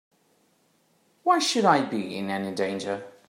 [1.21, 3.05] Why should I be in any danger?